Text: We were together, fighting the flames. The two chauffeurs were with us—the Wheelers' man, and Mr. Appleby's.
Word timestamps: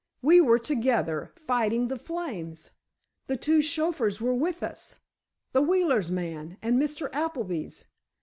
We 0.23 0.41
were 0.41 0.57
together, 0.57 1.31
fighting 1.35 1.87
the 1.87 1.99
flames. 1.99 2.71
The 3.27 3.37
two 3.37 3.61
chauffeurs 3.61 4.19
were 4.19 4.33
with 4.33 4.63
us—the 4.63 5.61
Wheelers' 5.61 6.09
man, 6.09 6.57
and 6.63 6.81
Mr. 6.81 7.07
Appleby's. 7.13 7.85